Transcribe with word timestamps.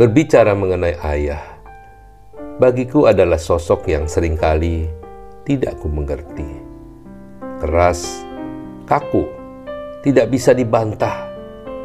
Berbicara 0.00 0.56
mengenai 0.56 0.96
ayah, 1.12 1.60
bagiku 2.56 3.04
adalah 3.04 3.36
sosok 3.36 3.84
yang 3.84 4.08
sering 4.08 4.32
kali 4.32 4.88
tidak 5.44 5.76
ku 5.76 5.92
mengerti. 5.92 6.48
Keras, 7.60 8.24
kaku, 8.88 9.28
tidak 10.00 10.32
bisa 10.32 10.56
dibantah, 10.56 11.28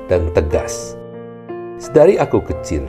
dan 0.08 0.32
tegas. 0.32 0.96
Sedari 1.76 2.16
aku 2.16 2.40
kecil, 2.40 2.88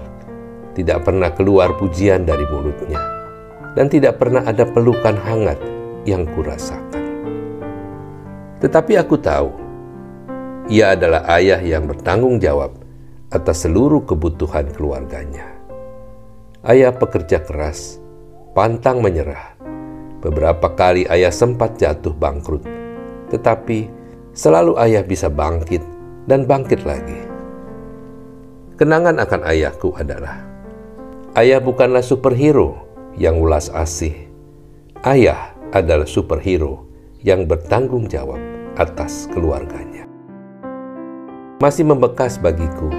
tidak 0.79 1.03
pernah 1.03 1.35
keluar 1.35 1.75
pujian 1.75 2.23
dari 2.23 2.47
mulutnya, 2.47 3.03
dan 3.75 3.91
tidak 3.91 4.23
pernah 4.23 4.47
ada 4.47 4.63
pelukan 4.63 5.19
hangat 5.27 5.59
yang 6.07 6.23
kurasakan. 6.39 7.03
Tetapi 8.63 8.95
aku 8.95 9.19
tahu, 9.19 9.51
ia 10.71 10.95
adalah 10.95 11.27
ayah 11.35 11.59
yang 11.59 11.83
bertanggung 11.91 12.39
jawab 12.39 12.86
atas 13.31 13.67
seluruh 13.67 14.07
kebutuhan 14.07 14.71
keluarganya. 14.71 15.59
Ayah 16.63 16.95
pekerja 16.95 17.43
keras, 17.43 17.99
pantang 18.55 19.03
menyerah. 19.03 19.59
Beberapa 20.23 20.75
kali 20.75 21.07
ayah 21.07 21.31
sempat 21.31 21.79
jatuh 21.79 22.15
bangkrut, 22.15 22.63
tetapi 23.31 23.91
selalu 24.35 24.75
ayah 24.83 25.03
bisa 25.07 25.31
bangkit 25.31 25.83
dan 26.27 26.47
bangkit 26.47 26.83
lagi. 26.83 27.21
Kenangan 28.77 29.23
akan 29.23 29.43
ayahku 29.47 29.95
adalah 29.95 30.43
ayah 31.39 31.63
bukanlah 31.63 32.03
superhero 32.03 32.87
yang 33.15 33.39
ulas 33.39 33.71
asih. 33.71 34.27
Ayah 35.07 35.55
adalah 35.71 36.09
superhero 36.09 36.87
yang 37.23 37.47
bertanggung 37.47 38.11
jawab 38.11 38.39
atas 38.75 39.31
keluarganya. 39.31 40.05
Masih 41.57 41.89
membekas 41.89 42.37
bagiku 42.37 42.93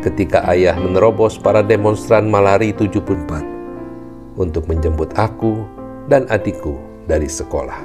ketika 0.00 0.48
ayah 0.48 0.76
menerobos 0.80 1.36
para 1.36 1.60
demonstran 1.60 2.32
Malari 2.32 2.72
74 2.72 4.40
untuk 4.40 4.64
menjemput 4.64 5.12
aku 5.20 5.60
dan 6.08 6.24
adikku 6.32 6.80
dari 7.04 7.28
sekolah. 7.28 7.76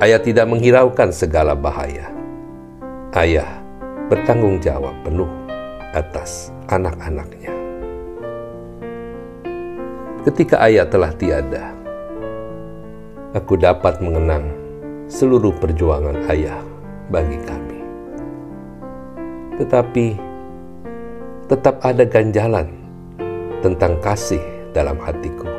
Ayah 0.00 0.20
tidak 0.24 0.48
menghiraukan 0.48 1.12
segala 1.12 1.52
bahaya. 1.52 2.08
Ayah 3.12 3.60
bertanggung 4.08 4.56
jawab 4.64 4.96
penuh 5.04 5.28
atas 5.92 6.48
anak-anaknya. 6.72 7.52
Ketika 10.24 10.64
ayah 10.64 10.88
telah 10.88 11.12
tiada, 11.20 11.76
aku 13.36 13.60
dapat 13.60 14.00
mengenang 14.00 14.48
seluruh 15.04 15.52
perjuangan 15.60 16.16
ayah 16.32 16.64
bagi 17.12 17.36
kami. 17.44 17.80
Tetapi 19.60 20.29
tetap 21.50 21.82
ada 21.82 22.06
ganjalan 22.06 22.70
tentang 23.58 23.98
kasih 23.98 24.38
dalam 24.70 24.94
hatiku. 25.02 25.50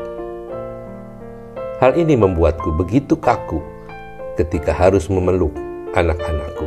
Hal 1.83 1.99
ini 1.99 2.15
membuatku 2.15 2.71
begitu 2.79 3.19
kaku 3.19 3.59
ketika 4.39 4.71
harus 4.71 5.11
memeluk 5.11 5.51
anak-anakku. 5.91 6.63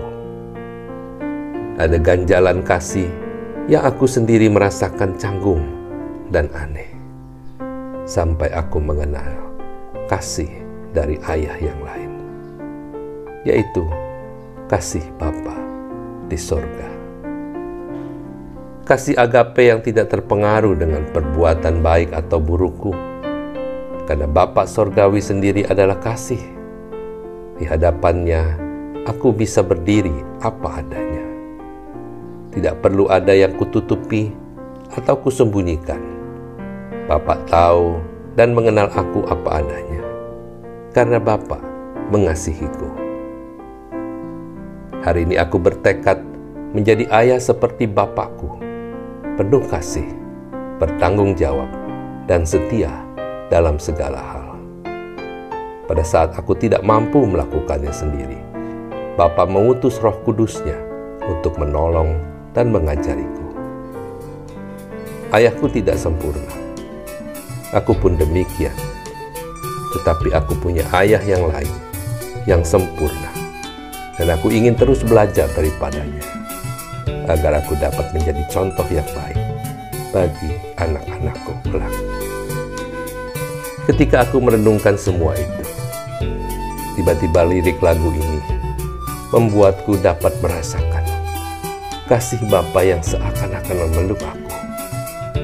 Ada 1.81 1.97
ganjalan 2.05 2.61
kasih 2.69 3.09
yang 3.65 3.89
aku 3.89 4.05
sendiri 4.05 4.53
merasakan 4.53 5.17
canggung 5.17 5.65
dan 6.29 6.53
aneh. 6.53 6.93
Sampai 8.05 8.53
aku 8.53 8.77
mengenal 8.77 9.41
kasih 10.05 10.53
dari 10.93 11.17
ayah 11.33 11.57
yang 11.65 11.81
lain, 11.81 12.13
yaitu 13.49 13.89
kasih 14.69 15.03
Bapa 15.17 15.57
di 16.29 16.37
sorga. 16.37 16.94
Kasih 18.85 19.17
agape 19.17 19.73
yang 19.73 19.81
tidak 19.81 20.13
terpengaruh 20.13 20.77
dengan 20.77 21.09
perbuatan 21.09 21.81
baik 21.81 22.13
atau 22.13 22.37
burukku. 22.37 22.93
Karena 24.05 24.29
Bapak 24.29 24.69
Sorgawi 24.69 25.25
sendiri 25.25 25.65
adalah 25.65 25.97
kasih. 25.97 26.45
Di 27.57 27.65
hadapannya, 27.65 28.45
aku 29.09 29.33
bisa 29.33 29.65
berdiri 29.65 30.13
apa 30.45 30.85
adanya. 30.85 31.25
Tidak 32.53 32.85
perlu 32.85 33.09
ada 33.09 33.33
yang 33.33 33.57
kututupi 33.57 34.29
atau 34.93 35.17
kusembunyikan. 35.17 36.05
Bapak 37.09 37.41
tahu 37.49 38.05
dan 38.37 38.53
mengenal 38.53 38.93
aku 38.93 39.25
apa 39.33 39.65
adanya. 39.65 40.05
Karena 40.93 41.17
Bapak 41.17 41.65
mengasihiku. 42.13 42.93
Hari 45.01 45.25
ini 45.25 45.41
aku 45.41 45.57
bertekad 45.57 46.21
menjadi 46.77 47.09
ayah 47.09 47.41
seperti 47.41 47.89
Bapakku 47.89 48.64
penuh 49.35 49.63
kasih, 49.67 50.07
bertanggung 50.79 51.35
jawab, 51.35 51.67
dan 52.31 52.47
setia 52.47 52.91
dalam 53.51 53.83
segala 53.83 54.23
hal. 54.23 54.47
Pada 55.85 56.07
saat 56.07 56.33
aku 56.39 56.55
tidak 56.55 56.87
mampu 56.87 57.27
melakukannya 57.27 57.91
sendiri, 57.91 58.39
Bapa 59.19 59.45
mengutus 59.47 59.99
roh 59.99 60.15
kudusnya 60.23 60.79
untuk 61.27 61.59
menolong 61.59 62.15
dan 62.55 62.71
mengajariku. 62.71 63.47
Ayahku 65.35 65.67
tidak 65.67 65.99
sempurna. 65.99 66.55
Aku 67.75 67.91
pun 67.99 68.15
demikian. 68.15 68.75
Tetapi 69.99 70.31
aku 70.31 70.55
punya 70.63 70.87
ayah 70.95 71.23
yang 71.23 71.47
lain, 71.51 71.75
yang 72.47 72.63
sempurna. 72.63 73.31
Dan 74.15 74.31
aku 74.31 74.47
ingin 74.55 74.79
terus 74.79 75.03
belajar 75.03 75.51
daripadanya 75.59 76.44
agar 77.29 77.65
aku 77.65 77.73
dapat 77.81 78.07
menjadi 78.13 78.43
contoh 78.53 78.85
yang 78.93 79.07
baik 79.17 79.41
bagi 80.13 80.53
anak-anakku 80.77 81.53
kelak. 81.69 81.95
Ketika 83.85 84.25
aku 84.25 84.41
merenungkan 84.41 84.97
semua 84.97 85.37
itu, 85.37 85.65
tiba-tiba 86.97 87.45
lirik 87.45 87.77
lagu 87.85 88.09
ini 88.13 88.41
membuatku 89.35 89.99
dapat 90.01 90.33
merasakan 90.41 91.05
kasih 92.05 92.41
Bapa 92.53 92.85
yang 92.85 93.01
seakan-akan 93.01 93.77
memeluk 93.89 94.21
aku 94.21 94.57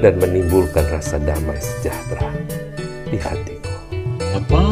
dan 0.01 0.17
menimbulkan 0.17 0.85
rasa 0.89 1.17
damai 1.21 1.57
sejahtera 1.61 2.29
di 3.09 3.17
hatiku. 3.17 3.73
Bapa 4.17 4.65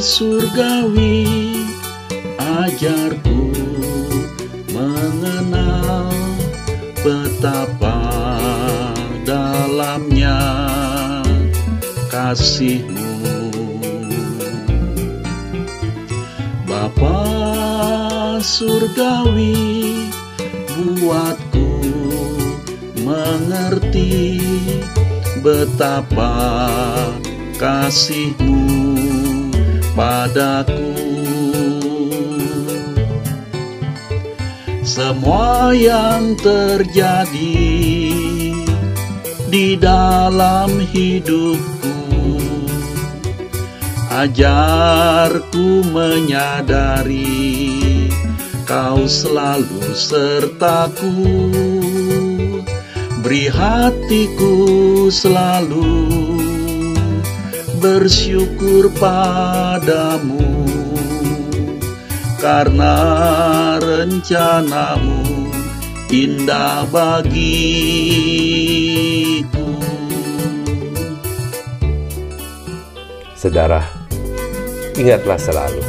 surgawi, 0.00 1.64
ajarku 2.36 3.39
betapa 7.30 8.02
dalamnya 9.22 10.42
kasihmu. 12.10 13.06
Bapa 16.66 17.22
surgawi 18.42 20.10
buatku 20.74 21.70
mengerti 23.06 24.42
betapa 25.38 26.34
kasihmu 27.62 28.66
padaku 29.94 30.90
semua 34.80 35.76
yang 35.76 36.36
terjadi 36.40 37.68
di 39.50 39.76
dalam 39.76 40.80
hidupku. 40.80 42.40
Ajarku 44.10 45.86
menyadari 45.92 47.28
kau 48.64 49.04
selalu 49.04 49.94
sertaku. 49.94 51.14
Beri 53.20 53.52
hatiku 53.52 54.56
selalu 55.12 56.08
bersyukur 57.80 58.88
padamu 58.96 60.59
karena 62.40 62.96
rencanamu 63.76 65.52
indah 66.08 66.88
bagiku. 66.88 67.36
Saudara, 73.36 73.84
ingatlah 74.96 75.36
selalu, 75.36 75.84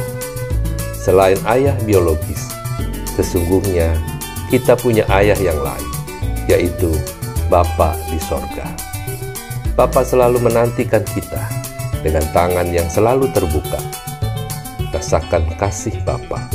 selain 0.92 1.40
ayah 1.48 1.72
biologis, 1.88 2.52
sesungguhnya 3.16 3.96
kita 4.52 4.76
punya 4.76 5.08
ayah 5.08 5.36
yang 5.40 5.56
lain, 5.60 5.92
yaitu 6.52 6.92
Bapa 7.48 7.96
di 8.08 8.20
sorga. 8.20 8.64
Bapa 9.72 10.04
selalu 10.04 10.40
menantikan 10.48 11.04
kita 11.16 11.48
dengan 12.04 12.24
tangan 12.32 12.68
yang 12.72 12.88
selalu 12.88 13.28
terbuka 13.32 13.80
rasakan 15.02 15.42
kasih 15.58 15.98
Bapa. 16.06 16.46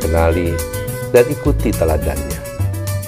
Kenali 0.00 0.56
dan 1.12 1.28
ikuti 1.28 1.68
teladannya. 1.68 2.48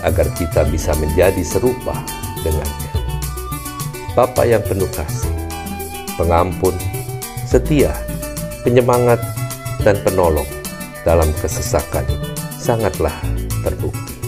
agar 0.00 0.32
kita 0.32 0.64
bisa 0.72 0.96
menjadi 0.96 1.44
serupa 1.44 1.92
dengannya. 2.40 2.92
Bapa 4.16 4.48
yang 4.48 4.64
penuh 4.64 4.88
kasih, 4.96 5.28
pengampun, 6.16 6.72
setia, 7.44 7.92
penyemangat, 8.64 9.20
dan 9.84 10.00
penolong 10.00 10.48
dalam 11.04 11.28
kesesakan 11.44 12.08
sangatlah 12.56 13.12
terbukti. 13.60 14.19